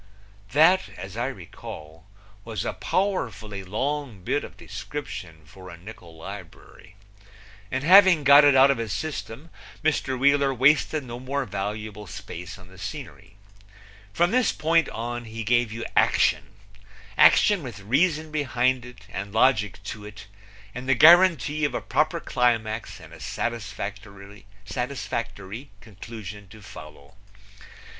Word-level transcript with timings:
That, 0.53 0.89
as 0.97 1.15
I 1.15 1.27
recall, 1.27 2.07
was 2.43 2.65
a 2.65 2.73
powerfully 2.73 3.63
long 3.63 4.23
bit 4.23 4.43
of 4.43 4.57
description 4.57 5.41
for 5.45 5.69
a 5.69 5.77
nickul 5.77 6.17
librury, 6.17 6.95
and 7.69 7.83
having 7.83 8.23
got 8.23 8.43
it 8.43 8.55
out 8.55 8.71
of 8.71 8.79
his 8.79 8.93
system 8.93 9.51
Mr. 9.83 10.17
Wheeler 10.17 10.55
wasted 10.55 11.03
no 11.03 11.19
more 11.19 11.45
valuable 11.45 12.07
space 12.07 12.57
on 12.57 12.67
the 12.67 12.79
scenery. 12.79 13.35
From 14.11 14.31
this 14.31 14.51
point 14.51 14.89
on 14.89 15.25
he 15.25 15.43
gave 15.43 15.71
you 15.71 15.85
action 15.95 16.45
action 17.15 17.61
with 17.61 17.79
reason 17.81 18.31
behind 18.31 18.83
it 18.85 19.05
and 19.07 19.31
logic 19.31 19.83
to 19.83 20.03
it 20.03 20.25
and 20.73 20.89
the 20.89 20.95
guaranty 20.95 21.63
of 21.63 21.75
a 21.75 21.79
proper 21.81 22.19
climax 22.19 22.99
and 22.99 23.13
a 23.13 23.19
satisfactory 23.19 24.49
conclusion 25.79 26.47
to 26.47 26.63
follow. 26.63 27.13